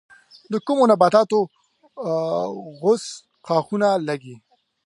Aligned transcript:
د 0.51 0.53
کومو 0.65 0.83
نباتاتو 0.91 1.39
غوڅ 2.79 3.03
ښاخونه 3.47 3.89
لگي؟ 4.07 4.35